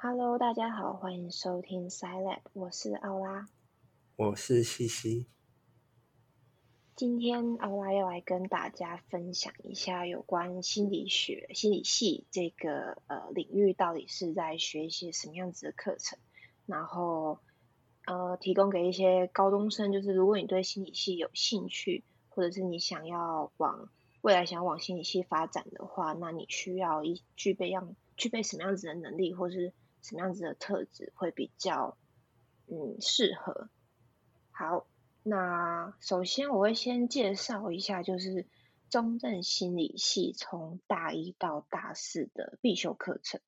[0.00, 3.48] Hello，大家好，欢迎收听 Scilab，我是奥拉。
[4.14, 5.26] 我是西西。
[6.94, 16.16] 今天奥拉要来跟大家分享一下有关心理学、心理系这个呃领域到底是在学一些什么样子的课程，
[16.64, 17.40] 然后
[18.06, 23.90] 呃提供给一些高中生，就是如果你对心理系有兴趣，或者是你想要往
[24.20, 29.72] 未来想要往心理系发展的话，那你需要一具备样具备什么样子的能力，或是
[30.08, 31.98] 什么样子的特质会比较
[32.66, 33.68] 嗯适合。
[34.50, 34.86] 好，
[35.22, 38.46] 那首先我会先介绍一下，就是
[38.88, 43.42] 中正心理系从大一到大四的必修课程。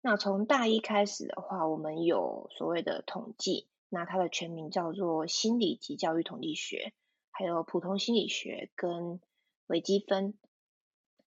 [0.00, 6.92] 那从大一开始的话，我们有所谓的统计，那它的全名叫做心理及教育统计学，
[7.32, 9.20] 还有普通心理学跟
[9.66, 10.38] 微积分。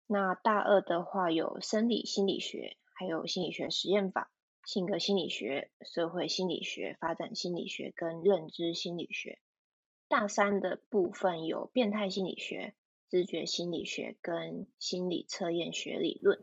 [0.06, 4.30] 那大二的话有生理心理学，还有心理学实验法。
[4.64, 9.38] 性格心理学、社会心理学、发展心理学跟认知心理学。
[10.08, 12.74] 大三的部分有变态心理学、
[13.10, 16.40] 知觉心理学跟心理测验学理论。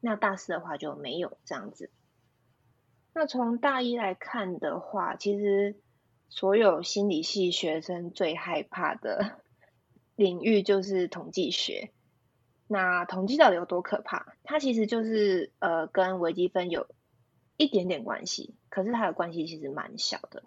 [0.00, 1.90] 那大四的话就没有这样子。
[3.14, 5.76] 那从大一来看的话，其实
[6.28, 9.40] 所有心理系学生最害怕的
[10.16, 11.90] 领域就是统计学。
[12.66, 14.34] 那统计到底有多可怕？
[14.44, 16.86] 它其实就是呃跟微积分有。
[17.58, 20.44] 一点点关系，可是它的关系其实蛮小的。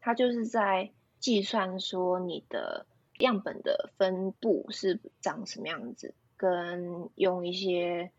[0.00, 2.86] 它就是在计算说你的
[3.20, 8.10] 样本的分布是长什么样子，跟用一些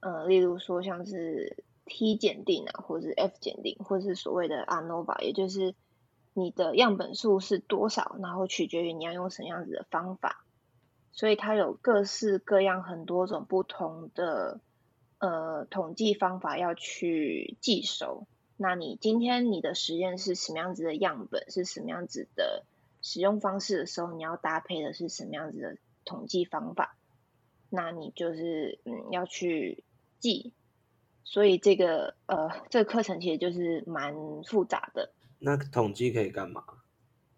[0.00, 5.74] 呃，例如说像是 T 检定啊，或者是 F 检定，或者是所谓的 ANOVA，也就是
[6.34, 10.44] 你的样本数是多少，然后取决于你要用什么样子的方法。
[11.10, 14.60] 所以它有各式各样很多种不同的。
[15.20, 18.26] 呃，统计方法要去记熟。
[18.56, 22.64] 那你今天你的实验是什么样子的样本，是什么样子的
[23.00, 26.96] 使用方式的时候，你要搭配的是什么样子的统计方法？
[27.68, 29.84] 那你就是嗯要去
[30.18, 30.52] 记。
[31.22, 35.12] 所以这个呃这个课程其实就是蛮复杂的。
[35.38, 36.64] 那统计可以干嘛？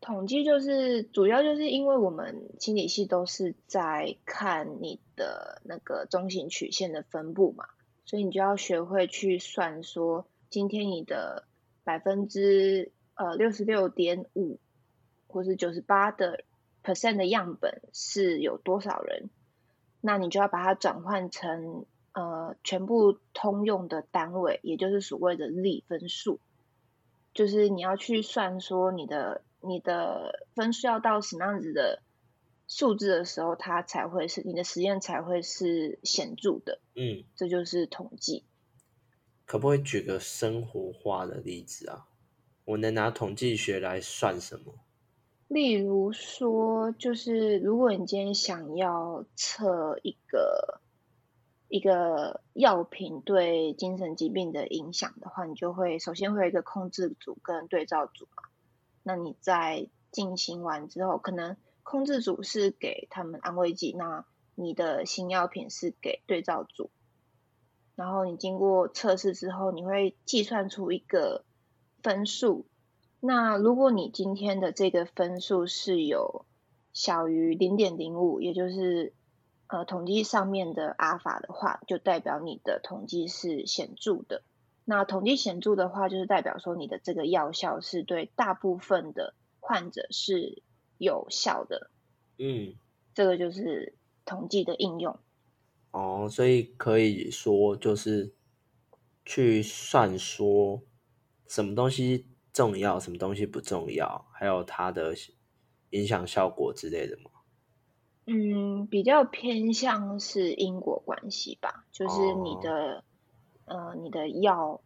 [0.03, 7.67] 统计就是主要就是因为我们心理系都是在看你的那个中型曲线的分布嘛，
[8.05, 11.45] 所以你就要学会去算说今天你的
[11.85, 14.59] 百分之呃六十六点五
[15.29, 16.43] 或是九十八的
[16.83, 19.31] percent 的样本是有多少人，
[20.01, 26.41] 那你就要把它转换成呃全部通用的单位，也就是所谓的立分数，
[27.33, 29.43] 就是你要去算说你的。
[29.62, 32.03] 你的分数要到什么样子的
[32.69, 36.81] 数字的时候，它才会是你的实验才会是显著的。
[36.95, 38.45] 嗯，这就是统计。
[39.45, 42.06] 可不可以举个生活化的例子啊？
[42.65, 44.75] 我能拿统计学来算什么？
[45.49, 50.81] 例如说，就是如果你今天想要测一个
[51.69, 58.41] 一个药品对精神疾病的影响的话，你就会首先会有一个控制组跟对照组嘛。
[59.03, 64.25] 那你在进行完之后，可能控制组是给他们安慰剂，那
[64.55, 66.91] 你的新药品是给对照组。
[67.95, 71.45] 然后你经过测试之后，你会计算出一个
[72.03, 72.67] 分数。
[73.21, 76.45] 那如果你今天的这个分数是有
[76.93, 79.13] 小于零点零五，也就是
[79.69, 84.43] 呃统计上面的阿尔法的话，就代表你的统计是显著的。
[84.84, 90.62] 那统计显著的话，就是代表说你的这个药效是对大部分的患者是
[90.98, 91.91] 有效的。
[92.38, 92.75] 嗯，
[93.15, 95.16] 这个就是统计的应用。
[95.92, 98.34] 哦，所以可以说就是
[99.25, 100.82] 去算说
[101.47, 105.15] 什么东西重要，什么东西不重要，还有它的
[105.91, 107.31] 影响效果之类的吗？
[108.26, 113.04] 嗯，比较偏向是因果关系吧，就是你的。
[113.72, 114.83] 呃，你的药，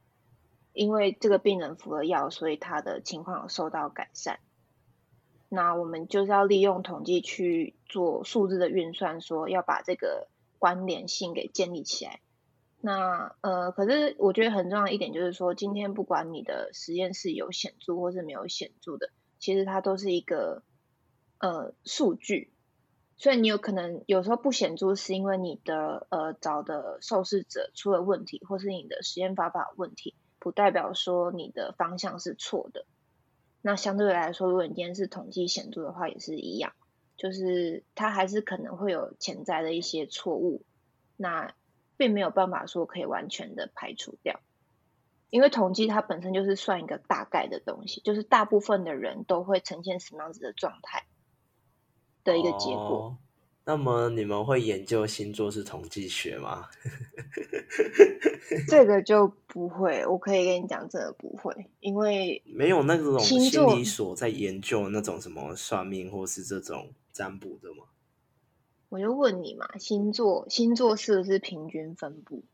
[0.72, 4.38] 因为这个病人服了药，所以他的情况受到改善。
[5.48, 10.28] 那我们就是要利用统计去做数字的运算，说要把这个
[10.60, 12.20] 关联性给建立起来。
[12.80, 19.10] 那呃，可是我觉得很重要一点就是说，今天不管你的实验室有显著或是没有显著的，
[19.40, 20.62] 其实它都是一个
[21.38, 22.52] 呃数据。
[23.18, 32.84] 所以你有可能有时候不显著，是因为你的呃找的受试者出了问题，或是你的实验方法有问题，不代表说你的方向是错的。
[33.62, 36.72] 那相对来说，如果你今天是统计显著的话，也是一样，
[37.16, 40.62] 就是它还是可能会有潜在的一些错误，
[41.16, 41.54] 那
[41.96, 44.40] 并没有办法说可以完全的排除掉。
[45.30, 51.06] 因为统计它本身就是算一个大概的东西，就是大部分的人都会呈现什么样子的状态
[52.26, 53.16] 的一个结果。
[53.64, 56.68] 那么你们会研究星座是统计学吗？
[58.68, 67.84] 这个就不会，我可以跟你讲，真的不会，因为没有那种心理所在研究那种什么算命或是这种占卜的吗？
[68.88, 72.44] 我就问你嘛，星座星座是不是平均分布？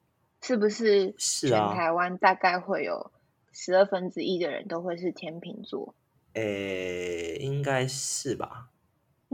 [0.41, 3.13] 是不是全台湾大概会有
[3.53, 5.95] 十二分之一的人都会是天秤座？
[6.33, 8.71] 诶，应该是吧。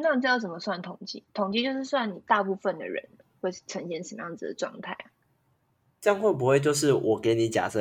[0.00, 1.24] 那这要怎么算统计？
[1.34, 3.08] 统计就是算你大部分的人
[3.40, 5.10] 会呈现什么样子的状态啊？
[6.00, 7.80] 这样会不会就是我给你假设，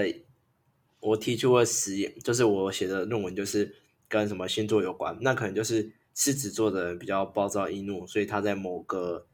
[1.00, 3.76] 我提出了实验，就是我写的论文就是
[4.08, 5.16] 跟什么星座有关？
[5.22, 9.28] 那可能就是狮子座的人比较暴躁易怒，所以他在某个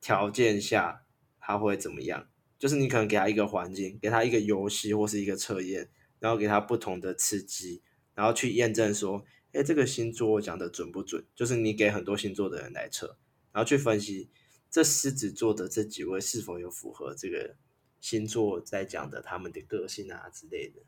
[0.00, 1.02] 条件下
[1.40, 2.28] 他会怎么样？
[2.58, 5.88] 就是你可能给他一个环境，给他一个游戏或是一个测验，
[6.20, 7.82] 然后给他不同的刺激，
[8.14, 9.24] 然后去验证说。
[9.52, 11.22] 哎，这个星座讲的准不准？
[11.34, 13.18] 就是你给很多星座的人来测，
[13.52, 14.30] 然后去分析
[14.70, 17.54] 这狮子座的这几位是否有符合这个
[18.00, 20.80] 星座在讲的他们的个性啊之类的。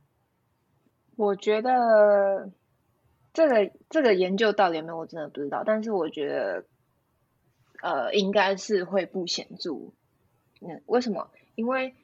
[1.17, 2.51] 我觉得
[3.35, 5.63] 这个这个研究到底有没有，我真的不知道。
[5.63, 6.65] 但是我觉得，
[7.83, 9.93] 呃，应该是会不显著。
[10.61, 11.31] 嗯为什么？
[11.55, 11.95] 因为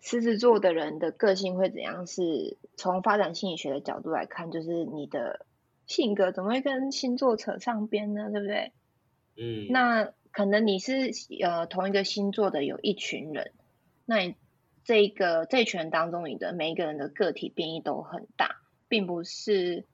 [0.00, 2.06] 狮子座的人的个性会怎样？
[2.06, 5.46] 是从发展心理学的角度来看，就是你的。
[5.90, 8.30] 性格怎么会跟星座扯上边呢？
[8.30, 8.72] 对不对？
[9.36, 11.10] 嗯，那可能你是
[11.42, 13.50] 呃同一个星座的有一群人，
[14.04, 14.36] 那你
[14.84, 19.84] 这个这群人当中，你的每一个人的个体变异都很大，并不是，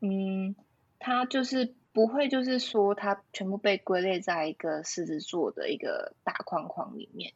[0.00, 0.56] 嗯，
[0.98, 7.34] 他就是不会就是说他全部被归类在一个狮子座的一个大框框里面，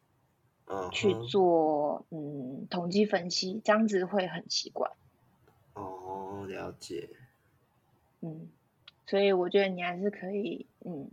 [0.93, 4.91] 去做嗯统计分析，这样子会很奇怪。
[5.75, 7.11] 哦，了解。
[8.21, 8.49] 嗯，
[9.07, 11.09] 所以我觉得你还是可以，嗯，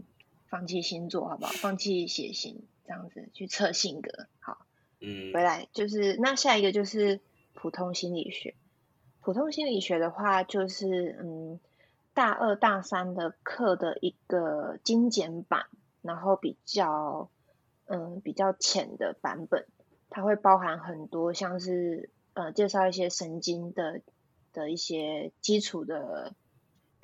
[0.48, 1.52] 放弃星座好不好？
[1.54, 4.66] 放弃血型，这样子去测性格，好。
[5.00, 7.20] 嗯，回来就是那下一个就是
[7.54, 8.56] 普通心理学。
[9.22, 11.60] 普通心理学的话，就是嗯，
[12.14, 15.68] 大二大三的课的一个精简版，
[16.02, 17.30] 然后比较
[17.86, 19.68] 嗯比较浅的版本，
[20.10, 24.02] 它会包含很多像是呃介绍一些神经的
[24.54, 26.34] 的一些基础的。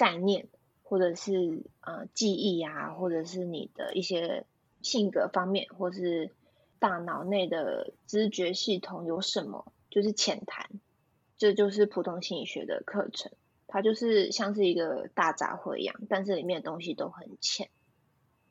[0.02, 0.48] 概念，
[0.82, 4.48] 或者是呃记忆啊，或者是你的一些
[4.82, 6.32] 性格方面，或是
[6.80, 10.72] 大脑内的知觉系统有什么，就是浅谈，
[11.38, 13.32] 这就是普通心理学的课程。
[13.68, 17.70] 它就是像是一个大杂烩一样，但是里面的东西都很浅。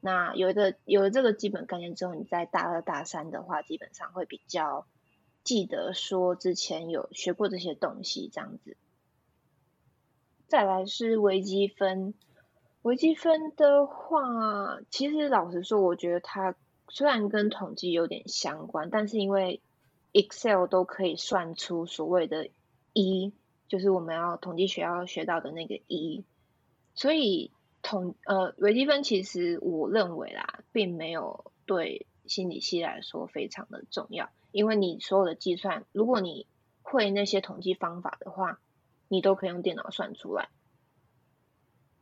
[0.01, 4.87] 那有一个有了这个基本概念之后，你在大二大三的话，基本上会比较
[5.43, 8.77] 记得说之前有学过这些东西，这样子。
[10.51, 12.13] 再来是微积分，
[12.83, 16.57] 微积分的话，其实老实说，我觉得它
[16.89, 19.61] 虽然跟统计有点相关，但是因为
[20.11, 22.49] Excel 都可以算出所谓的
[22.93, 23.33] “一”，
[23.69, 26.25] 就是我们要统计学要学到的那个“一”，
[26.97, 36.49] 所以统呃微积分其实我认为啦，并没有对心理系来说非常的重要，因为你所有的计算，如果你
[36.83, 38.59] 会那些统计方法的话。
[39.13, 40.51] 你都可以用电脑算出来，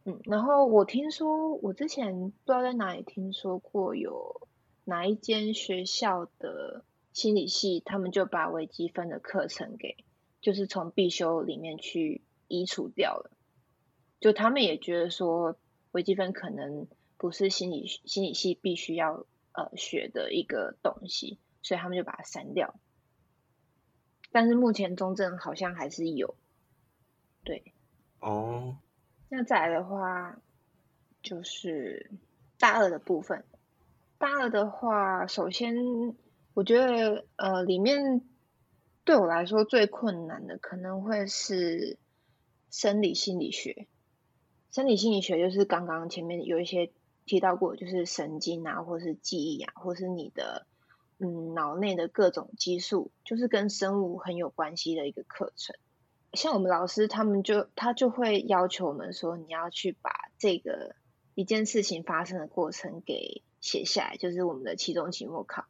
[0.04, 4.46] 嗯，然后我听说，我之前不知道在哪里听说过，有
[4.84, 6.84] 哪一间学校的
[7.14, 10.04] 心理系，他们就把微积分的课程给，
[10.42, 13.30] 就是从必修里面去移除掉了，
[14.20, 15.56] 就他们也觉得说，
[15.92, 22.74] 微积分可能不是心理心理系必须要呃学的一个东西，所以他们就把它删掉。
[24.30, 26.34] 但是目前中正好像还是有。
[27.44, 27.72] 对，
[28.20, 28.76] 哦，
[29.28, 30.40] 那再来的话，
[31.22, 32.10] 就是
[32.58, 33.44] 大二的部分。
[34.18, 35.76] 大二的话，首先
[36.54, 38.22] 我觉得，呃，里面
[39.04, 41.98] 对我来说最困难的可能会是
[42.70, 43.86] 生理心理学。
[44.70, 46.90] 生理心理学就是刚刚前面有一些
[47.24, 50.66] 提到过，就是神经啊，或是记忆啊，或是你的
[51.18, 55.76] 嗯脑内的各种激素，就是跟生物很有关系的一个课程。
[56.34, 60.94] 像我们老师，他们就他就会要求我们说，你要去把这个
[61.34, 65.64] 一件事情发生的过程给写下来，就是我们的期中、期末考。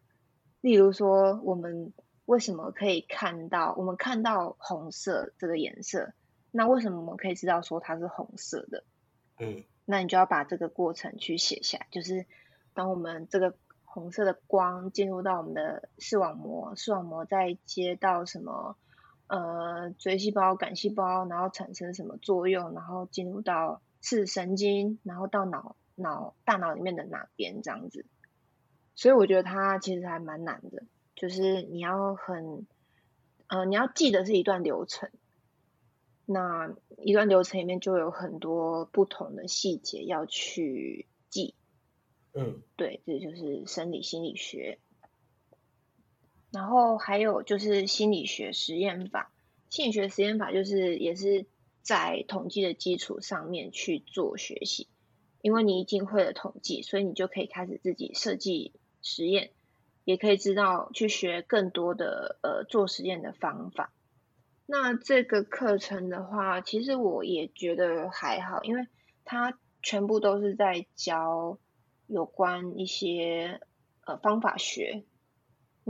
[0.61, 1.93] 例如说，我们
[2.25, 6.12] 为什么可以看到，我们看到红色这个颜色，
[6.50, 8.83] 那为什么我们可以知道说它是红色的？
[9.38, 12.27] 嗯，那你就要把这个过程去写下来，就是
[12.75, 18.77] 当我们这个红色的光进入到我们的视网膜，视网膜再接到什么？
[19.28, 28.04] 呃锥细胞、杆细胞，然后产生什么作用，然后进入到视神经，然后到脑脑大脑里面的哪边这样子。
[28.94, 30.82] 所以我觉得它其实还蛮难的，
[31.14, 32.66] 就是你要很，
[33.47, 35.11] 呃，你要记得是一段流程。
[36.30, 41.54] 那一段流程里面就有很多不同的细节要去记。
[42.35, 44.78] 嗯，对，这就是生理心理学。
[46.50, 49.33] 然后还有就是心理学实验法，
[49.69, 51.47] 心理学实验法就是也是
[51.83, 54.88] 在统计的基础上面去做学习，
[55.40, 58.73] 因为你已经会了统计，所以你就可以开始自己设计。
[59.00, 59.52] 实验
[60.05, 63.93] 也可以知道去学更多的呃做实验的方法。
[64.67, 68.88] 那这个课程的话，其实我也觉得还好，因为
[69.25, 71.59] 它全部都是在教
[72.09, 73.61] 有关一些
[74.05, 75.05] 呃方法学，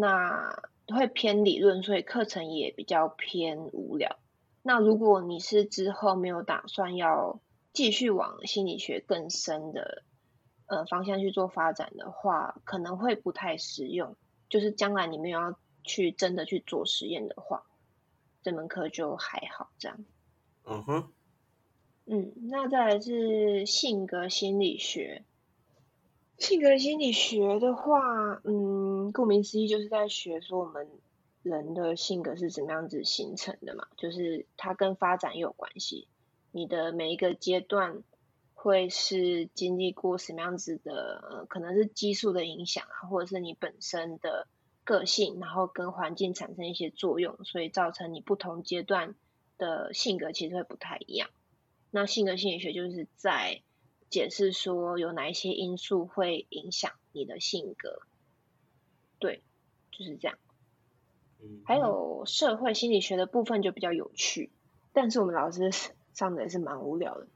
[0.01, 4.19] 那会偏理论，所以课程也比较偏无聊。
[4.63, 7.41] 那如果你是之后没有打算要
[7.73, 10.03] 继续往心理学更深的。
[10.71, 14.17] 呃，方向去做发展的话，可能会不太实用。
[14.51, 17.65] 就是将来你们要去真的去做实验的话，
[18.43, 20.05] 这门课就还好这样。
[20.65, 21.13] 嗯哼。
[22.05, 25.25] 嗯，那再来是性格心理学。
[26.39, 30.89] 性格心理学的话，嗯，顾名思义就是在学说我们
[31.43, 36.09] 人的性格是怎么样子形成的嘛，就是它跟发展有关系。
[36.53, 38.03] 你的每一个阶段。
[38.61, 41.47] 会是经历过什么样子的？
[41.49, 44.49] 可能是激素的影响啊，或者是你本身的
[44.83, 49.15] 个性，然后跟环境产生一些作用，所以造成你不同阶段
[49.59, 51.31] 的性格其实会不太一样。
[51.93, 53.63] 那性格心理学就是在
[54.11, 58.03] 解释说有哪一些因素会影响你的性格。
[59.19, 59.43] 对，
[59.91, 60.39] 就是这样。
[61.65, 64.51] 还有社会心理学的部分就比较有趣，
[64.93, 65.71] 但是我们老师
[66.15, 67.29] 上的也是蛮无聊的。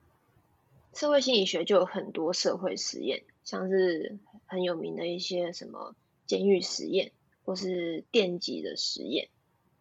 [0.93, 5.95] 社会心理学就有很多社会实验，像是很有名的一些什么
[6.27, 7.13] 监狱实验，
[7.45, 9.29] 或是电击的实验，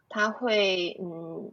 [0.07, 1.51] 它会嗯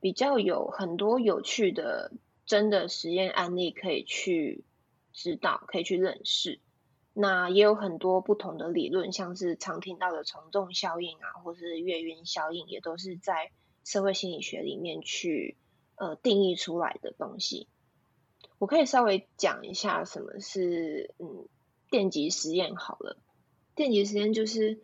[0.00, 2.12] 比较有很多有趣的
[2.46, 4.62] 真的实验案例可以去
[5.12, 6.60] 知道，可以去认识。
[7.12, 13.50] 那也有很多不同的理论，像是常听到的从众效应啊，或是月晕效应，也都是在
[13.84, 15.56] 社会心理学里面去
[15.96, 17.66] 呃定义出来的东西。
[18.58, 21.48] 我可以稍微讲一下什么是嗯
[21.90, 23.16] 电极实验好了。
[23.74, 24.80] 电极实验就是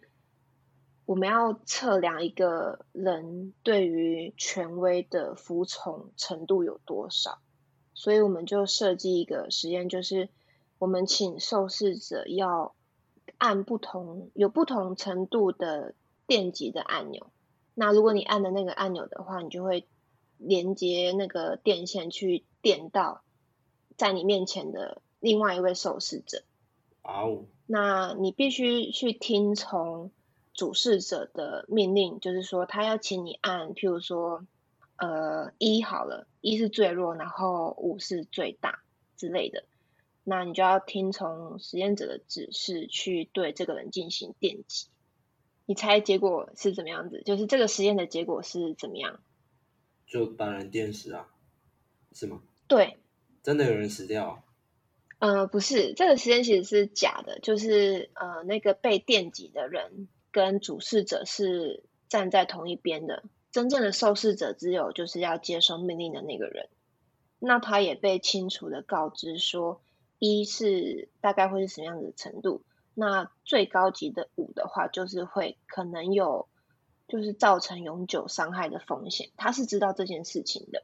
[1.05, 7.39] 我们要测量一个人对于权威的服从程度有多少，
[7.97, 10.29] 所以我们就设计一个实验，就是
[10.79, 12.77] 我们请受试者要
[13.39, 15.95] 按不同有不同程度的
[16.29, 17.27] 电极的按钮。
[17.75, 19.89] 那如果你按的那个按钮的话，你就会
[20.39, 23.23] 连接那个电线去电到。
[23.97, 26.43] 在你面前的另外一位受试者，
[27.03, 30.11] 哦，那你必须去听从
[30.53, 34.45] 主事者的命令，就是说他要请你按，譬如说，
[34.97, 38.83] 呃，一好了，一是最弱，然后五是最大
[39.17, 39.65] 之类的，
[40.25, 44.89] 那你就要听从实验者的指示去对这个人进行电击。
[45.67, 47.23] 你猜结果是怎么样子？
[47.25, 49.21] 就是这个实验的结果是怎么样？
[50.07, 51.29] 就把人电死啊？
[52.13, 52.41] 是吗？
[52.69, 52.97] 对。
[53.43, 54.43] 真的有人死掉？
[55.19, 63.23] 呃，不是，这个实验其实是假的，就是呃，那个被电击的人跟主事者是站在同一边的，
[63.57, 66.69] 真正的受试者只有就是要接收命令的那个人。
[67.39, 69.81] 那他也被清楚的告知说，
[70.19, 76.49] 一是大概会是什么样子的程度，那最高级的五的话，就是会可能有
[77.09, 80.83] 就是造成永久伤害的风险，他是知道这件事情的。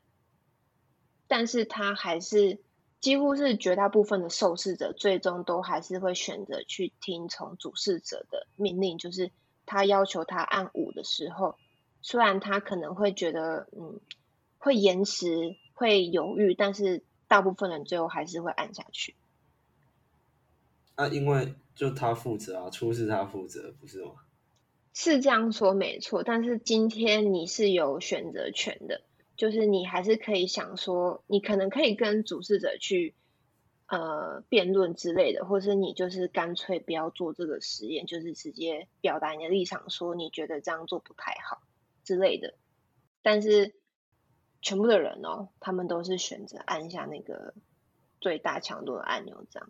[1.28, 2.58] 但是他还是
[3.00, 8.96] 几乎是绝大部分的受试者，最终都还是会选择去听从主事者的命令。
[8.96, 9.30] 就是
[9.66, 11.56] 他要求他按五的时候，
[12.02, 14.00] 虽然他可能会觉得嗯
[14.58, 19.14] 会延迟、会犹豫，但是大部分人最后还是会按下去。
[20.96, 24.12] 那因为就他负责啊，出事他负责，不是吗？
[24.92, 29.00] 是这样说没错，但是今天你是有选择权的。
[29.34, 33.14] 就是你还是可以想说，你可能可以跟主事者去
[33.86, 41.62] 呃辩论之类的，或是你就是干脆不要做这个实验，就是直接表达你的立场，说你觉得这样做不太好
[42.04, 42.54] 之类的。
[43.22, 43.74] 但是
[44.60, 47.54] 全部的人哦，他们都是选择按下那个
[48.20, 49.68] 最大强度的按钮，这样。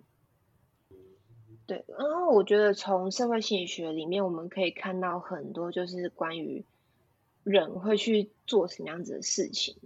[1.66, 6.64] 对，然后我觉得从社会心理学里面，我们可以看到很多就是关于。
[7.44, 9.76] 人会去做什么样子的事情。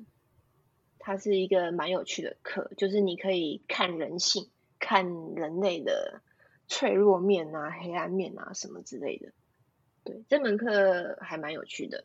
[0.98, 6.20] 它是一个蛮有趣的课，就是你可以看人性，看人类的
[6.68, 9.32] 脆弱面啊、黑暗面啊什么之类的。
[10.04, 12.04] 对，这门课还蛮有趣的。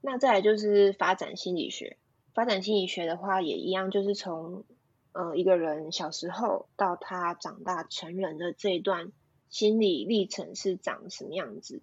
[0.00, 1.96] 那再来就是发展心理学。
[2.34, 4.64] 发展心理学的话，也一样，就是从
[5.12, 9.12] 呃一个人小时候到他长大成人的这一段
[9.48, 11.82] 心理历程是长什么样子。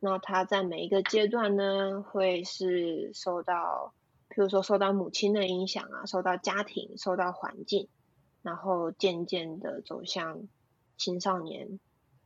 [0.00, 3.92] 那他在每一个阶段呢，会是受到。
[4.34, 7.88] 譬如说受到母亲的影响啊，受到家庭、受到环境，
[8.40, 10.48] 然后渐渐的走向
[10.96, 11.78] 青少年，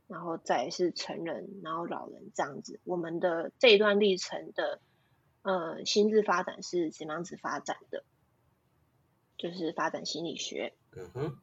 [0.07, 2.79] 然后再是成人，然后老人这样子。
[2.85, 4.79] 我们的这一段历程的
[5.47, 8.03] 呃心智发展是怎么样子发展的？
[9.37, 10.73] 就是发展心理学。
[10.91, 11.37] 嗯哼。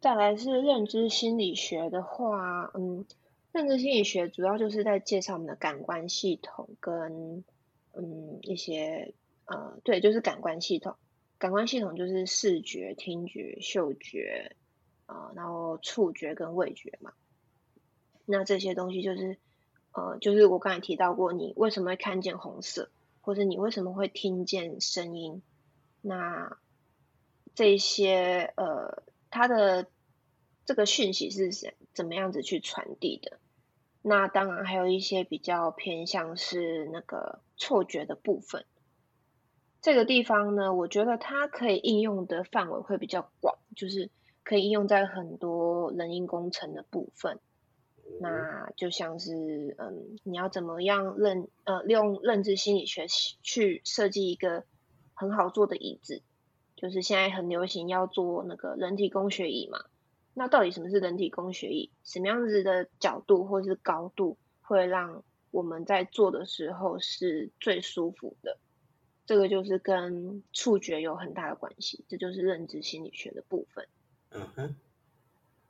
[0.00, 3.06] 再来是认知心理学的话，嗯，
[3.52, 7.44] 认知心理学主要就是在介绍我们的感官系统跟
[7.92, 9.14] 嗯一些。
[9.46, 10.94] 呃，对，就是感官系统，
[11.36, 14.54] 感官系统就是视觉、听觉、嗅觉，
[15.06, 17.12] 啊，然后触觉跟味觉嘛。
[18.26, 19.38] 那这些东西就是，
[19.92, 25.42] 呃，就是我刚才提到过，你为什么会看见红色，或者你为什么会听见声音？
[26.00, 26.58] 那
[27.54, 29.88] 这些呃，它的
[30.64, 33.38] 这个讯息是怎怎么样子去传递的？
[34.02, 38.64] 那当然还有一些比较偏向是那个错觉的部分。
[39.82, 44.10] 这个地方呢，我觉得它可以应用的范围会比较广，就是
[44.42, 47.40] 可以应用在很多人因工程的部分。
[48.18, 53.06] 那就像是，嗯，你要怎么样认，呃，利用认知心理学
[53.42, 54.64] 去设计一个
[55.14, 56.22] 很好坐的椅子，
[56.76, 59.84] 就是现在很流行要做那个人体工学椅嘛。
[60.34, 61.90] 那到底什么是人体工学椅？
[62.04, 68.58] 什么样子的角度或是高度会让我们在做的时候是最舒服的？
[69.26, 73.86] 这个就是跟触觉有很大的关系，这就是认知心理学的部分。
[74.30, 74.76] 嗯哼，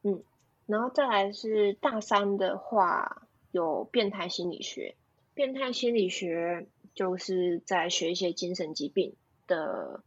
[0.03, 0.23] 嗯，
[0.71, 4.95] 然后再来是大三的话，有变态心理学。
[5.35, 10.05] 变态心理学就是在学一些精神疾病的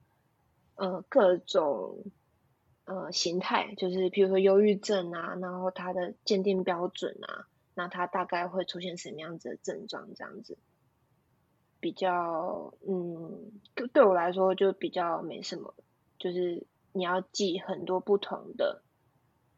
[0.76, 2.06] 呃各种
[2.86, 10.58] 呃形态，就是比如说忧郁症啊，然后它的鉴定标准啊，那它大概会出现什么样子的症状这样子。
[11.80, 13.52] 比较，嗯，
[13.92, 15.74] 对我来说就比较没什么，
[16.18, 18.82] 就是你要记很多不同的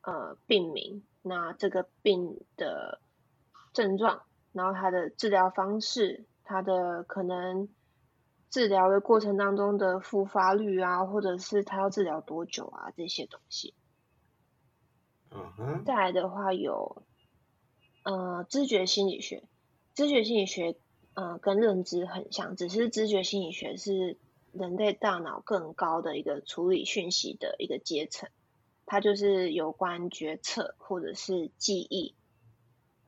[0.06, 3.02] 呃病名，那这个病的
[3.74, 7.68] 症状，然后它的治疗方式，它的可能
[8.50, 13.74] 治疗的过程当中的复发率啊，或者是它要治疗多久啊这些东西。
[15.32, 15.84] 嗯哼。
[15.84, 17.04] 再来的话有，
[18.04, 19.44] 呃，知觉心理学，
[19.94, 20.78] 知觉心理学。
[21.18, 24.18] 嗯，跟认知很像，只是知觉心理学是
[24.52, 28.30] 人类大脑更高的一个处理讯息的一个阶层，
[28.86, 32.14] 它就是有关决策或者是记忆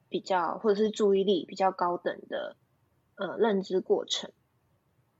[0.10, 2.56] 比较，或者是注意力比较高等的
[3.16, 4.32] 呃认知过程。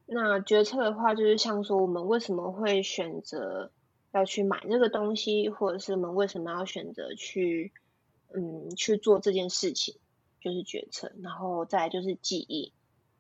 [0.06, 3.72] 那决策的话，就是像说我们为什么会选择
[4.14, 7.74] 要去买这个东西，或者是我们为什么要选择去
[8.34, 10.00] 嗯去做这件事情，
[10.40, 11.12] 就是决策。
[11.22, 12.74] 然后再就是记忆。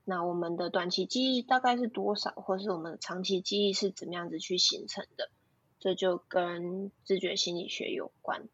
[0.06, 5.30] 那我们的短期记忆大概是多少，或是我们的长期记忆是怎么样子去形成的？
[5.79, 8.47] 这就跟知觉心理学有关。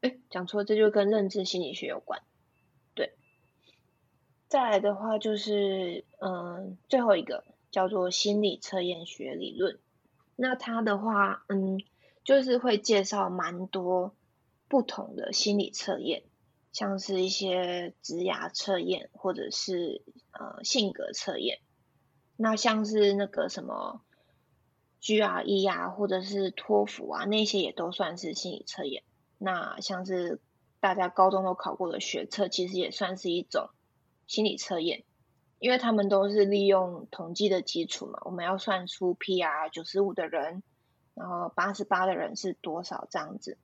[0.00, 2.22] 哎，讲错，这就跟认知心理学有关。
[2.94, 3.14] 对。
[4.48, 9.78] 再来的话就是，嗯，最后一个叫做心理测验学理论。
[10.36, 11.82] 那它的话，嗯，
[12.24, 14.14] 就是会介绍蛮多
[14.68, 16.22] 不同的心理测验。
[16.70, 21.60] 像是一些职涯测验，或者是呃性格测验，
[22.36, 24.02] 那像是那个什么
[25.00, 29.02] GRE 啊，或者是托福啊，那些也都算是心理测验。
[29.38, 30.40] 那像是
[30.80, 33.70] 大家高中都考过的学测，其实也算是一种
[34.26, 35.04] 心理测验，
[35.58, 40.62] 因为他们都是利用统计的基础嘛，我们要算出 PR 九十五的人，
[41.14, 43.58] 然后八十八的人是多少这样子，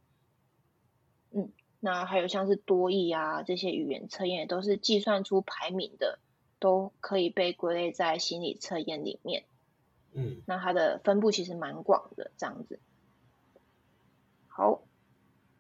[1.31, 1.53] 嗯。
[1.81, 6.19] 那还有像是多义啊这些语言测验，都是计算出排名的，
[6.59, 9.45] 都可以被归类在心理测验里面。
[10.15, 12.81] 嗯，那它的分布其实蛮广的，这样子。
[14.49, 14.83] 好，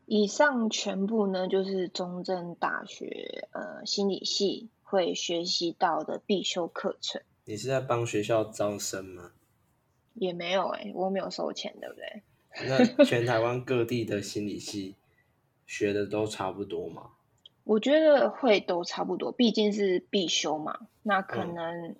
[0.06, 7.20] 以上全部呢就是中正大学呃心理系会学习到的必修课程。
[7.44, 9.32] 你是在帮学校招生吗？
[10.14, 12.22] 也没有哎，我没有收钱，对不对？
[12.68, 14.94] 那 全台湾各地的心理系。
[15.66, 17.12] 学的都差不多吗？
[17.64, 20.78] 我觉得会都差不多，毕竟是必修嘛。
[21.02, 21.96] 那可嗯能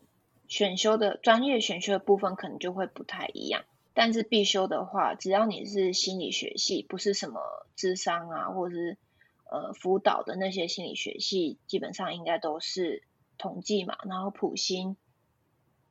[0.49, 3.65] 选修的专业选修的部分可能就会不太一样。
[3.97, 7.41] 但是必修的话，只要你是心理学系，不是什么
[7.77, 8.99] 智商啊，或者是
[9.45, 13.05] 呃辅导的那些心理学系，基本上应该都是
[13.39, 14.97] 统计嘛，然后普心、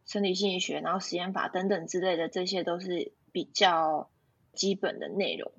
[0.05, 4.09] 生理心理学，然后实验法等等之类的，这些都是比较
[4.51, 5.53] 基本的内容，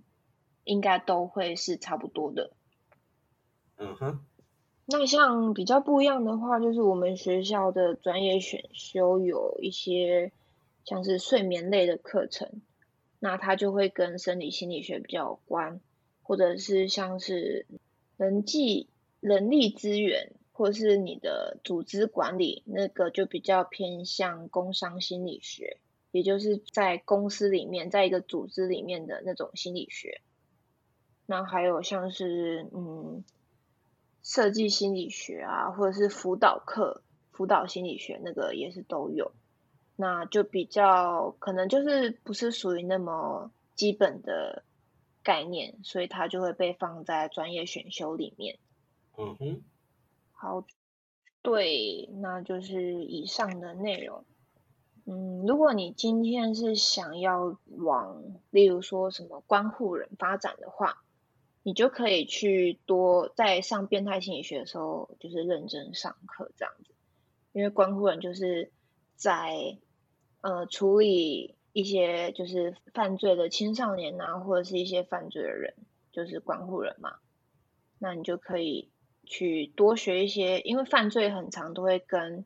[0.64, 2.52] 应该都会是差不多的。
[3.78, 4.24] 嗯哼，
[4.86, 10.30] 那像比较不一样的话，就是我们学校的专业选修有一些
[10.84, 12.60] 像是睡眠类的课程，
[13.18, 15.80] 那它就会跟生理心理学比较有关，
[16.22, 17.64] 或者是像是
[18.18, 25.78] 人际人力资源，或是你的组织管理，那个就比较偏向工商心理学，
[26.10, 30.20] 也就是在公司里面，在一个组织里面的那种心理学。
[31.24, 33.24] 那还有像是嗯。
[34.24, 39.30] 设计心理学啊，或者是辅导课、辅导心理学，那个也是都有。
[39.96, 44.64] 那就比较可能就是不是属于那么基本的
[45.22, 48.58] 概念，所以它就会被放在专业选修里面。
[49.16, 49.62] 嗯哼，
[50.32, 50.66] 好，
[51.42, 54.24] 对，那就是以上的内容。
[55.04, 61.03] 嗯，如果你今天是想要往，例如说什么关护人发展的话，
[61.64, 66.94] 你就可以去多在上变态心理学的时候，就是认真上课这样子，
[67.52, 68.70] 因为关护人就是
[69.16, 69.78] 在
[70.42, 75.74] 呃处理一些就是犯罪的青少年啊，或者是一些犯罪的人，
[76.12, 77.16] 就是关护人嘛。
[77.98, 78.90] 那你就可以
[79.24, 82.44] 去多学一些，因为犯罪很长都会跟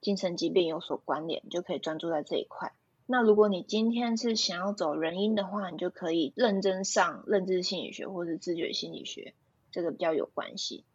[0.00, 2.72] 精神疾病有所关联，就可以专注在这一块。
[3.12, 9.34] 那如果你今天是想要走人因的话，你就可以认真上认知心理学或者自觉心理学，
[9.70, 10.86] 这个比较有关系。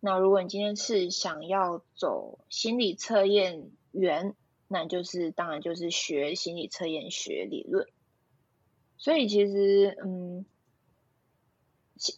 [0.00, 4.34] 那如果你今天是想要走心理测验员，
[4.68, 7.88] 那就是当然就是学心理测验学理论。
[8.98, 10.44] 所以其实，嗯，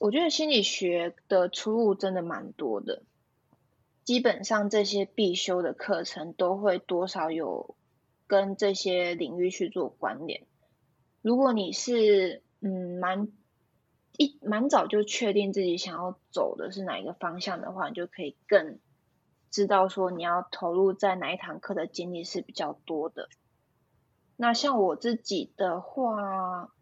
[0.01, 3.05] 我觉得心理学的出路真的蛮多的，
[4.03, 7.77] 基本上这些必修的课程都会多少有。
[8.33, 10.47] 跟这些领域去做关联。
[11.21, 13.29] 如果你是嗯蛮
[14.17, 18.79] 一蛮早就确定自己想要走的是哪一个方向的话，你就可以更
[19.51, 23.29] 知道说你要投入在哪一堂课的精力是比较多的。
[24.37, 26.73] 那像我自己的话，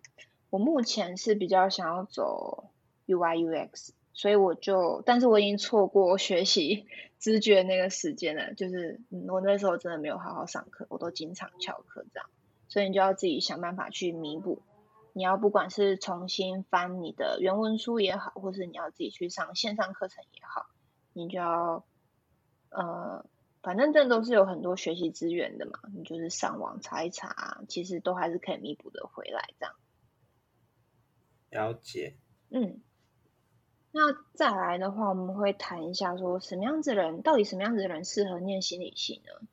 [0.51, 2.71] 我目前是比较想要走
[3.09, 3.91] UI UX。
[4.21, 6.87] 所以我就，但是我已经错过学习
[7.19, 8.53] 知觉那个时间了。
[8.53, 12.29] 就是，嗯，我那时候真的没有好好上课，我都经常翘课这样。
[12.69, 14.61] 所以你就要自己想办法去弥补。
[15.15, 20.67] 你要不管是重新翻你的原文书也好，或是你要自己去上线上课程也好，
[21.15, 21.87] 你就要，
[22.69, 23.25] 呃，
[23.63, 25.79] 反正这都是有很多学习资源的嘛。
[25.97, 29.75] 你就是上网查一查，其实都还是可以弥补的回来这样。
[31.49, 32.19] 了解。
[32.51, 32.83] 嗯。
[33.93, 39.49] 那再来的话，我们会谈一下说什么样子的人，到底什么样子的人适合念心理系呢？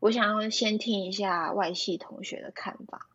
[0.00, 3.08] 我想要先听一下外系同学的看法。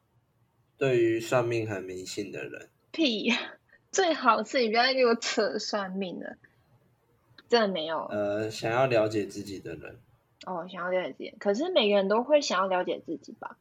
[0.78, 3.30] 对于算命很迷信的人，屁，
[3.92, 6.38] 最好是你不要给我扯算命了，
[7.50, 8.06] 真的没有。
[8.06, 10.00] 呃，想要了解自己的人。
[10.46, 13.58] 哦，想要了解自己，可是每个人都会想要了解自己吧？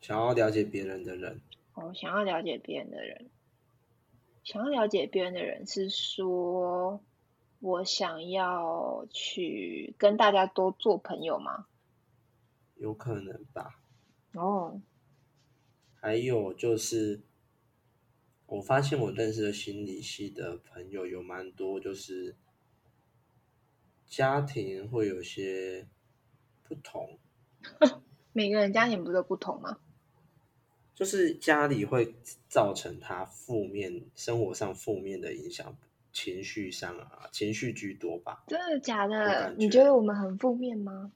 [0.00, 1.40] 想要了解别人的人。
[1.74, 3.26] 哦，想要了解别人的人。
[4.46, 7.02] 想要了解别人的人是说，
[7.58, 11.66] 我想要去跟大家多做朋友吗？
[12.76, 13.80] 有可能吧。
[14.34, 14.80] 哦。
[16.00, 17.22] 还有就是，
[18.46, 22.36] 我发现我认识的心理系的朋友有蛮多，就是
[24.06, 25.88] 家庭会有些
[26.62, 27.18] 不同。
[28.32, 29.80] 每个人家庭不都不同吗？
[30.96, 32.14] 就是家里会
[32.48, 35.76] 造成他负面生活上负面的影响，
[36.10, 38.44] 情绪上啊，情绪居多吧？
[38.48, 39.54] 真的假的？
[39.58, 41.12] 你觉得我们很负面吗？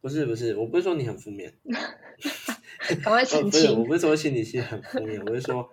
[0.00, 1.54] 不是不是，我不是说你很负面，
[2.88, 3.78] 赶快澄清。
[3.78, 5.70] 我不是说心理系很负面，我是说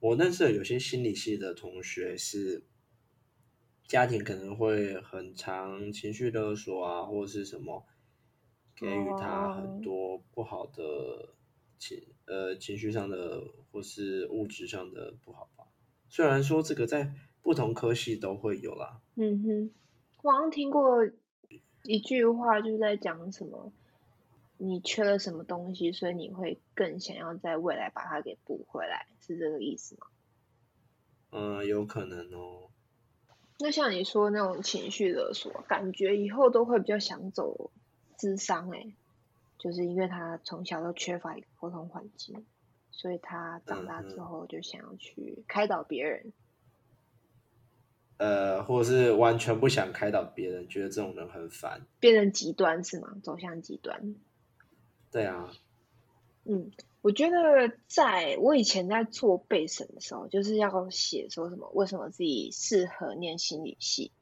[0.00, 2.64] 我认识有些心理系的同学是
[3.86, 7.84] 家庭可能会很常情绪勒索啊，或者是什么
[8.74, 11.34] 给予他很多不好的
[11.78, 12.06] 情。
[12.26, 15.64] 呃，情绪上的或是物质上的不好吧。
[16.08, 19.00] 虽然说这个在不同科系都会有啦。
[19.16, 19.70] 嗯哼，
[20.22, 21.04] 我好像听过
[21.82, 23.72] 一句话，就是在讲什么，
[24.56, 30.06] 你缺了什么东西，所以你会更想要在未来把它给补回来，是这个意思吗？
[31.32, 32.70] 嗯，有可能哦。
[33.58, 37.70] 那像你说那种情绪勒索，感觉以后都会比较想走
[38.16, 38.94] 智商哎，
[39.58, 42.44] 就是因为他从小都缺乏一个沟通环境，
[42.90, 46.32] 所以他长大之后就想要去开导别人。
[48.16, 53.16] 呃，或者是完全不想开导别人，觉得这种人很烦，变成极端是吗？
[53.22, 54.14] 走向极端。
[55.10, 55.52] 对啊。
[56.44, 64.12] 嗯，我觉得在我以前在做备审的时候，就是要写说什么为什么自己适合念心理系。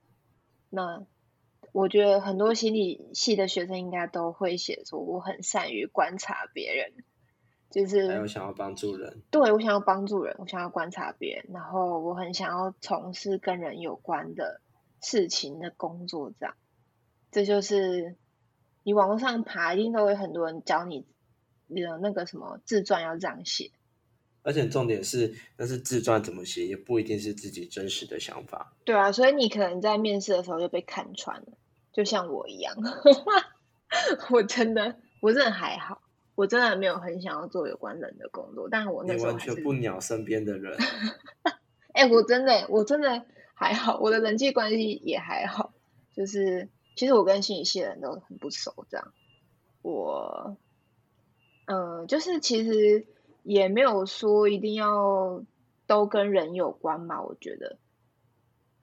[0.71, 1.05] 那
[1.73, 7.05] 我觉得很多心理系的学生应该都会写说我很善于观察别人。
[7.71, 14.61] 就是还有想要帮助人，对我想要帮助人，我想要观察别人，然后我很想要从事跟人有关的
[15.01, 16.55] 事情的工作，这样，
[17.31, 18.17] 这就是
[18.83, 21.07] 你网络上爬，一定都会很多人教你，
[21.67, 23.71] 你的那个什么自传要这样写，
[24.43, 28.77] 而且重点是，那是自传怎么写，也不一定是自己真实的想法。
[28.85, 31.57] 对啊，所以你可能在面试的时候就被看穿了，
[31.93, 32.77] 就像我一样，
[34.31, 36.01] 我真的，我真的还好。
[36.35, 40.75] 我真的没有很想要做有关人的工作，但是我那时候完全不鸟身边的人。
[41.93, 45.75] 哎，我真的，我真的还好，我的人际关系也还好。
[46.17, 49.13] 就是其实我跟心理系的人都很不熟，这样。
[49.83, 50.57] 我，
[51.67, 53.07] 嗯，就是其实
[53.43, 55.45] 也没有说一定要
[55.87, 57.21] 都跟人有关嘛。
[57.23, 57.77] 我觉得，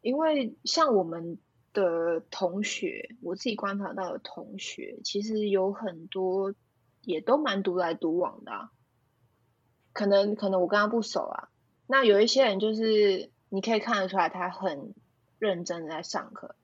[0.02, 1.40] 因为像我们
[1.74, 6.54] 的同学，我自己观察到的同学，其实有很多。
[7.02, 8.70] 也都蛮独来独往的，
[9.94, 11.50] 可能可能我跟他不熟啊。
[11.88, 14.94] 那有一些人就是你可以看得出来，他很
[15.40, 16.56] 认真在上课。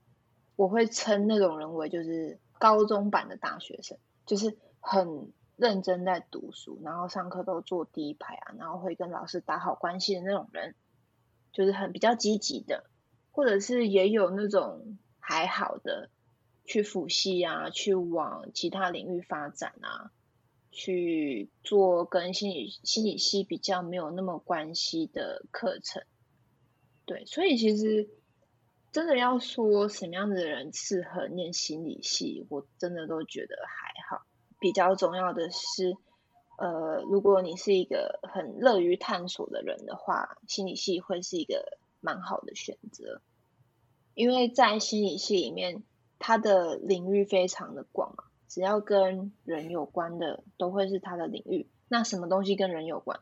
[0.58, 10.76] 我会称那种人为就是高中版的大学生，就是很认真在读书，然后上课都坐第一排啊，然后会跟老师打好关系的那种人，
[11.54, 12.84] 就是很比较积极的，
[13.36, 16.10] 或者是也有那种还好的
[16.64, 20.12] 去辅系啊，去往其他领域发展啊。
[20.78, 26.04] 去做跟心理心理系比较没有那么关系的课程，
[27.06, 28.10] 对，所以其实
[28.92, 34.26] 真的要说什么样的人适合念心理系，我真的都觉得还好。
[34.60, 35.96] 比较重要的是，
[36.58, 43.20] 呃，如果你是一个很乐于探索的人的话，心理系会是一个蛮好的选择，
[44.14, 45.82] 因为在心理系里面，
[46.20, 48.26] 它的领域非常的广嘛。
[48.48, 51.68] 只要跟人有关的，都会是他的领域。
[51.90, 53.20] 那什么东西跟人有关？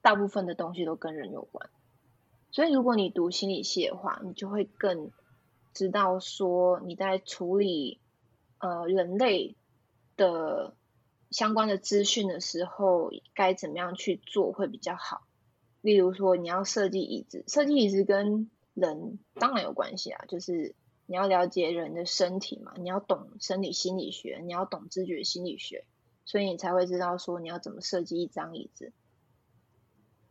[0.00, 1.68] 大部分的东西都跟人有关。
[2.50, 5.12] 所以，如果你读心理系的话，你就会更
[5.72, 8.00] 知道说你在处理
[8.58, 9.54] 呃人类
[10.16, 10.74] 的
[11.30, 15.22] 相关的资讯的时候，该怎么样去做会比较好。
[15.82, 20.74] 例如说，你要设计椅子，设计椅子跟人当然有关系啊，就是。
[21.04, 22.72] 你要了解人的身体嘛？
[22.78, 25.84] 你要懂生理心理学，你要懂知觉心理学，
[26.24, 28.92] 所以你才会知道说你要怎么设计一张椅子。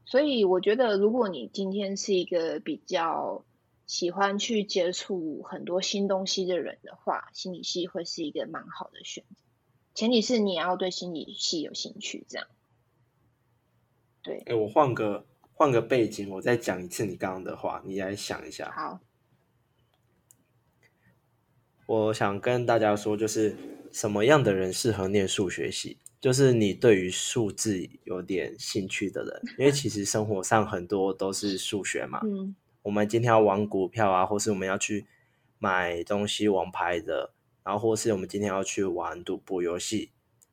[0.05, 3.45] 所以我觉得，如果你今天是一个比较
[3.85, 9.43] 喜欢去接触很多新东西的人的话，心理系会是一个蛮好的选择。
[9.93, 12.47] 前提是你要对心理系有兴趣，这样。
[14.23, 14.39] 对。
[14.47, 15.27] 哎，我换个
[15.61, 18.71] 换个背景，我再讲一次你刚刚的话，你来想一下。
[18.71, 18.99] 好。
[21.85, 23.55] 我想跟大家说，就是
[23.91, 25.99] 什么样的人适合念数学系？
[26.19, 32.21] 就是你对于数字有点兴趣的人，因为其实生活上很多都是数学嘛。
[32.23, 35.05] 嗯，我们今天要玩股票啊，或是我们要去
[35.59, 40.09] 买东西、网牌的，然后或是我们今天要去玩赌博游戏，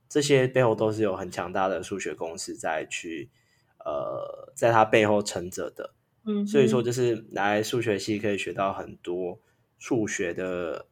[0.06, 3.30] 这些背后都是有很强大的数学公式在去，
[3.88, 5.94] 呃，在它背后撑着的。
[6.24, 9.40] 嗯，所以说就是来数学系可以学到很多
[9.78, 10.86] 数学的。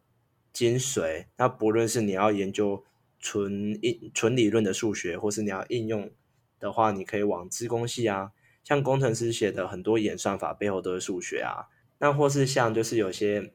[0.57, 1.27] 精髓。
[1.37, 2.83] 那不论是你要研究
[3.19, 6.11] 纯应纯理论的数学，或是你要应用
[6.59, 8.33] 的话，你可以往资工系啊。
[8.65, 11.69] 像工程师写的很多演算法背后都是数学啊。
[11.99, 13.53] 那或是像就是有些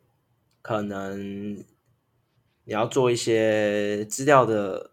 [0.62, 1.56] 可能
[2.66, 4.92] 你要做一些资料的，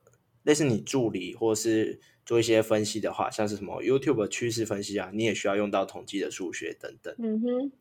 [0.48, 7.14] 类似你助理或是做一些分析的话，像是什么 YouTube 趋势分析啊，你也需要用到统计的数学等等。
[7.18, 7.72] 嗯哼。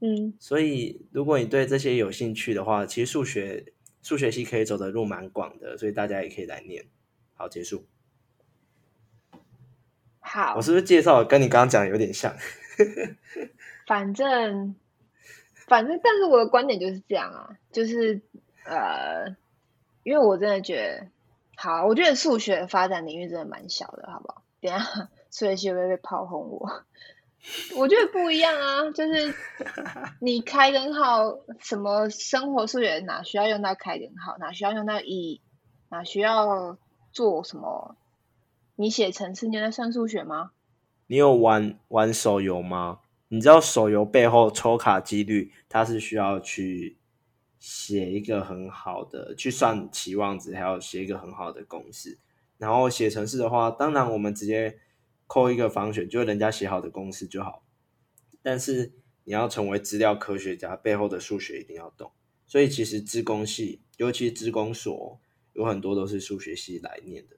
[0.00, 6.86] 嗯，所以如果你对这些有兴趣的话，其实数学数学系可以走的路蛮广的，所以大家也可以来念。
[7.34, 7.84] 好，结束。
[10.20, 12.32] 好，我是不是介绍跟你刚刚讲有点像？
[13.88, 14.76] 反正
[15.66, 18.20] 反正，但是我的观点就是这样啊，就是
[18.66, 19.36] 呃，
[20.04, 21.08] 因为我真的觉得，
[21.60, 24.44] 好，我觉得数学发展领域真的蛮小的，好不好？
[24.62, 24.78] 等下
[25.32, 26.84] 数学系会不会被炮轰我？
[27.76, 29.34] 我觉得不一样啊，就是
[30.20, 35.40] 你开根号，什么生活数学哪需要用到开根号，哪需要用到一，
[35.88, 36.78] 哪需要
[37.10, 37.96] 做什么？
[38.76, 40.52] 你写程式，你在算数学吗？
[41.08, 43.00] 你有玩玩手游吗？
[43.30, 46.97] 你知道手游背后抽卡几率，它是需要去
[47.58, 52.18] 写一个很好的，去算期望值，还要写一个很好的公式。
[52.56, 54.78] 然后写程式的话，当然我们直接。
[55.30, 57.62] 扣一个方选，就是人家写好的公式就好。
[58.40, 58.94] 但是
[59.24, 62.10] 你要成为资料科学家，背后的数学一定要懂。
[62.46, 65.20] 所以其实资工系，尤其资工所，
[65.52, 67.36] 有很多都是数学系来念的。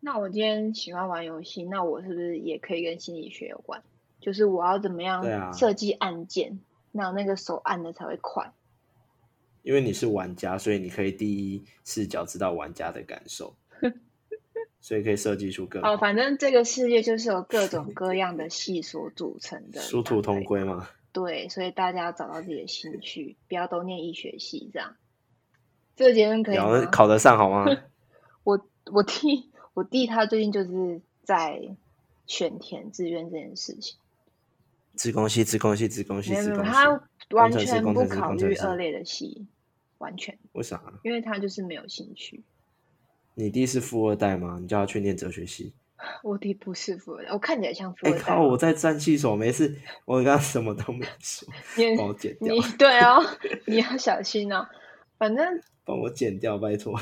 [0.00, 3.84] 那我今天喜欢玩游戏，那我是不是也可以跟心理学有关？
[4.20, 6.58] 就是我要怎么样设计按键，
[6.90, 8.52] 那那个手按的才会快。
[9.62, 13.54] 因为你是玩家，所以你可以第一视角知道玩家的感受。
[14.80, 20.88] 所以可以设计出更哦，反正这个世界就是由各种各样的系所组成的，殊途同归嘛。
[21.12, 24.96] 对，所以大家要找到自己的兴趣，不要都念医学系这样。
[25.94, 26.84] 这个结论可以吗？
[26.86, 27.64] 考得上好吗？
[28.42, 31.76] 我我弟我弟他最近就是在
[32.26, 33.96] 选填志愿这件事情。
[34.94, 39.46] 自工系，自工系，自工系，自工系，他完全不考虑二类的系，
[40.02, 40.38] 完全。
[40.52, 40.82] 为啥？
[41.02, 42.42] 因为他就是没有兴趣。
[43.34, 44.58] 你弟是富二代吗？
[44.60, 45.72] 你叫他去念哲学系。
[46.24, 48.18] 我弟不是富二代，我看起来像富二代。
[48.18, 48.42] 靠！
[48.42, 51.48] 我在站气手，没事，我刚刚什么都没说，
[51.96, 52.52] 帮我剪掉。
[52.52, 53.24] 你对哦，
[53.66, 54.66] 你要小心哦。
[55.16, 56.98] 反正 帮我剪掉，拜托。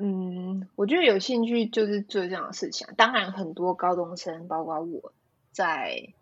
[0.00, 2.86] 嗯，我觉得有兴趣就是做这样的事情。
[2.96, 5.12] 当然，很多高中生，包括我
[5.50, 6.12] 在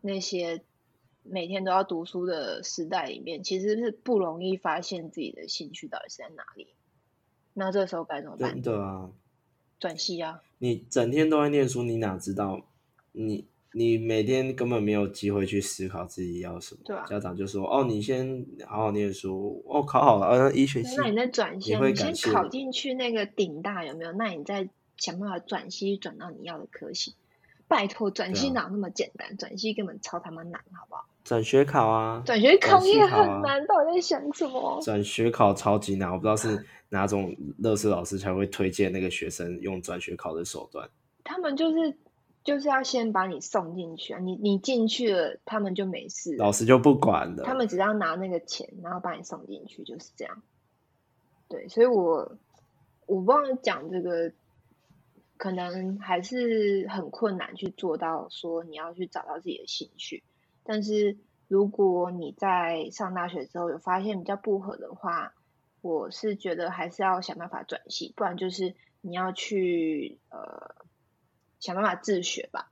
[0.00, 0.62] 那些
[1.30, 6.68] 每天都要读书的时代里面，其实是不容易发现自己的兴趣到底是在哪里。
[7.54, 8.52] 那这时候该怎么办？
[8.52, 9.10] 真的啊，
[9.80, 10.42] 转系啊！
[10.58, 12.64] 你整天都在念书，你哪知道？
[13.12, 16.80] 你你每天根本没有机会去思考自己要什么。
[16.84, 17.04] 对啊。
[17.06, 24.12] 家长就说：“哦，你先好好念书，哦，考好了，呃，医学系。”那你再转系，你先考进去那个顶大有没有？
[24.12, 27.14] 那你再想办法转系转到你要的科系。
[27.68, 29.36] 拜托，转系哪那么简单？
[29.36, 31.04] 转系根本超他妈难，好不好？
[31.22, 32.22] 转学考啊！
[32.24, 34.80] 转学考也很难，到底在想什么？
[34.82, 40.88] 转学考超级难，我不知道是哪种乐视老师才会推荐那个学生用转学考的手段。
[41.22, 41.94] 他们就是
[42.42, 44.18] 就是要先把你送进去啊！
[44.20, 47.44] 你你进去了，他们就没事，老师就不管了。
[47.44, 50.42] 他们只要拿那个钱，然后把你送进去，就是这样。
[51.48, 52.38] 对，所以我
[53.04, 54.32] 我忘了讲这个。
[55.38, 60.24] 可能还是很困难去做到说你要去找到自己的兴趣，
[60.64, 65.32] 但是如果你在上大学之后有发现比较不合的话，
[65.80, 70.74] 我是觉得还是要想办法转系，不然就是你要去呃
[71.60, 72.68] 想办法自学吧。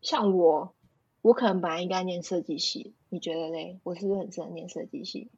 [0.00, 0.74] 像我，
[1.20, 3.80] 我可能本来应该念设计系，你觉得嘞？
[3.82, 5.30] 我是不是很适合念设计系？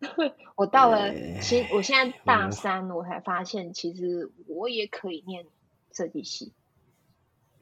[0.56, 5.46] 我到了其实我现在大三，我才发现其实我也可以念。
[5.94, 6.52] 设计系，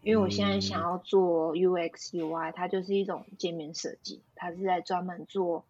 [0.03, 5.67] 因为我现在想要做 UX UI，它就是一种界面设计，它是在专门做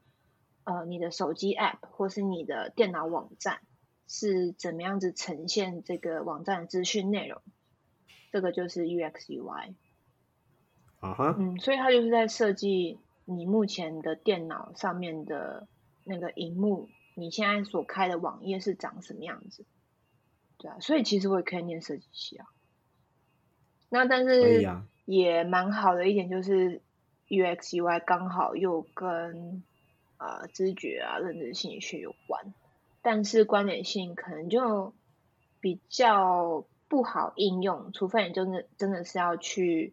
[0.65, 3.61] 呃你的手机 App 或是你的电脑网站
[4.07, 7.43] 是怎么样子呈现这个网站的资讯内容，
[8.31, 9.75] 这个就是 UX UI。
[11.01, 15.67] 啊哈，嗯，所以它就是在设计你目前的电脑上面的
[16.05, 19.67] 那个荧幕，你现在所开的网页是长什么样子。
[20.59, 22.47] 对啊，所以其实我也可以念设计系啊。
[23.93, 24.67] 那但是
[25.05, 26.81] 也蛮好的一点就是
[27.29, 29.63] U X U I 刚好又跟
[30.17, 32.55] 啊知觉啊认知心理学有关，
[33.03, 34.95] 但是关联性可能就
[35.61, 39.93] 比较不好应用，除非你真的真的是要去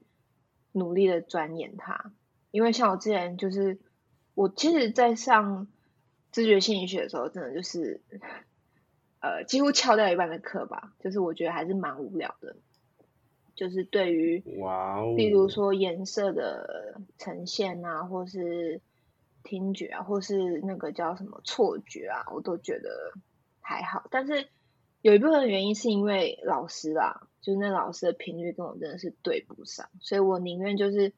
[0.71, 2.13] 努力的钻研它。
[2.51, 3.79] 因为像我之前就是
[4.33, 5.67] 我其实，在上
[6.31, 8.01] 知觉心理学的时候，真的就是。
[9.21, 12.55] 呃，几乎翘掉一半的课吧，就是我觉得还是蛮无聊的。
[13.59, 18.79] 就是对于，哇哦，例如说颜色的呈现啊，或是
[19.43, 23.11] 听觉啊，或是那个叫什么错觉啊，我都觉得
[23.59, 24.07] 还好。
[24.09, 24.47] 但是
[25.01, 31.11] 有一部分原因是因为老师啦，就是那老师的频率跟我真的是对不上，所以我宁愿就是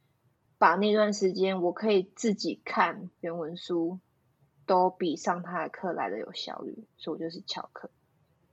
[0.57, 3.99] 把那段时间我可以自己看原文书。
[4.67, 7.89] 都比上他的课来的有效率，所以我就是翘课。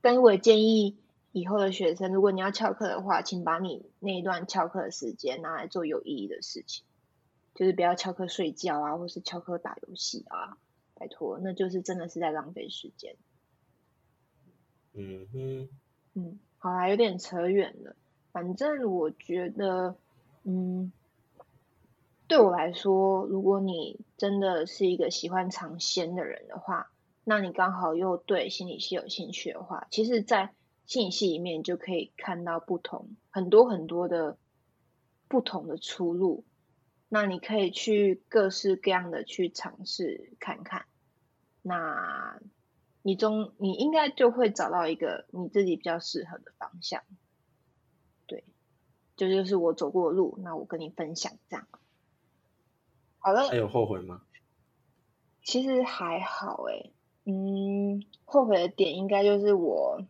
[0.01, 0.97] 但是我也建议
[1.39, 6.85] 以后的学生，如果你要翘课的话，请把你那一段翘课的时间拿来做有意义的事情，
[7.55, 10.59] 就是不要翘课睡觉啊，或是翘课打游戏啊，
[10.95, 13.17] 拜托，那就是真的是在浪费时间。
[14.95, 15.69] 嗯哼，
[16.15, 17.95] 嗯，好啦，有点扯远了。
[18.33, 19.97] 反正我觉得，
[20.45, 20.93] 嗯，
[22.27, 26.91] 对我来说，如果你真的是一个喜欢尝鲜的人的话，
[27.25, 30.53] 那你刚好又对心理系有兴趣的话，其实，在
[30.89, 34.39] 心理系里面就可以看到不同很多很多的
[35.29, 36.45] 不同的出路。
[37.11, 40.87] 那你可以去各式各样的去尝试看看，
[41.63, 42.41] 那
[43.03, 47.03] 你中你应该就会找到一个你自己比较适合的方向。
[48.27, 48.45] 对，
[49.15, 51.69] 这就是我走过的路，那我跟你分享这样。
[53.19, 54.23] 好了，还有后悔吗？
[55.43, 56.93] 其实还好诶，
[57.25, 60.03] 嗯，后悔的点应该就是我，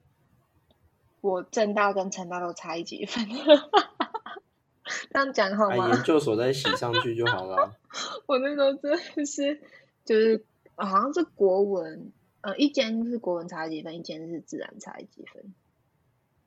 [1.28, 3.26] 我正大跟成大都差一几分，
[5.10, 5.90] 这样讲好吗？
[5.90, 7.74] 研究所再洗上去就好了。
[8.26, 9.60] 我那时候真的是，
[10.04, 15.54] 就是好像是国文，呃，一间是国文差几分，一间是自然差几分，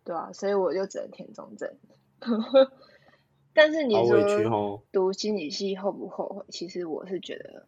[0.03, 1.75] 对啊，所以我就只能填中正。
[3.53, 6.45] 但是你说读心理系后不后悔？
[6.49, 7.67] 其实我是觉得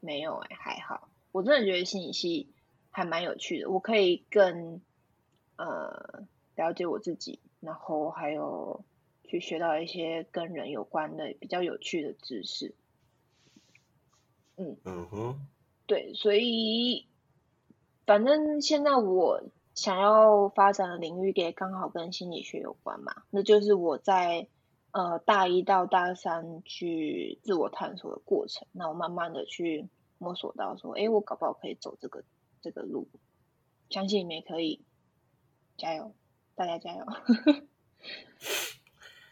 [0.00, 1.08] 没有哎，还好。
[1.32, 2.52] 我真的觉得心理系
[2.90, 4.80] 还蛮有趣的，我可以更
[5.58, 6.24] 呃
[6.56, 8.82] 了解我自己，然后还有
[9.24, 12.74] 去学到一些跟人有关的比较有趣的知识。
[14.56, 15.46] 嗯嗯哼，
[15.86, 17.06] 对，所以
[18.06, 19.42] 反正现在我
[19.74, 24.48] 想要发展的领域也刚好跟心理学有关嘛，那就是我在。
[24.90, 29.86] 呃，大一到大三去自我探索的过程，那我慢慢的去
[30.16, 32.24] 摸索到说，哎，我搞不好可以走这个
[32.62, 33.06] 这个路，
[33.90, 34.80] 相信你们也可以，
[35.78, 36.12] 加油，
[36.54, 37.06] 大家加油。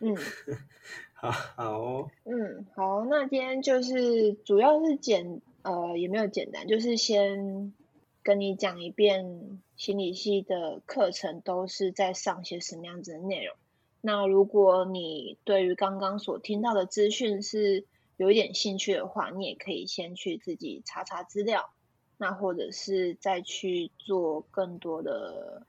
[0.00, 0.16] 嗯，
[1.12, 7.74] 好好，嗯，好，那今天就是主要是简，呃，也没有简单，就是先
[8.22, 13.56] 跟你讲一遍心理系的课程都是在上些什么样子的内容。
[14.00, 17.84] 那如果你对于刚刚所听到的资讯是
[18.16, 21.70] 有一点兴趣的话，你也可以先去自己查查资料，
[22.18, 25.66] 那或者是再去做更多的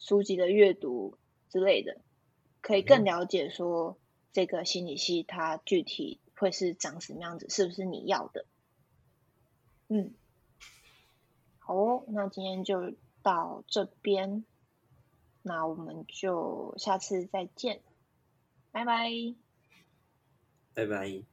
[0.00, 1.16] 书籍的阅读
[1.48, 2.00] 之类的，
[2.60, 4.00] 可以更了解说
[4.32, 8.46] 这个心理系它具体会是长什么样子，是不是你要的？
[9.86, 10.14] 嗯，
[11.58, 14.44] 好哦，那今天就到这边。
[15.42, 17.82] 那我们就下次再见，
[18.72, 19.10] 拜拜，
[20.74, 21.29] 拜拜。